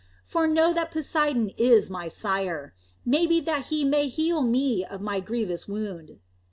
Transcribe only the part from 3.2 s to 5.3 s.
be that he may heal me of my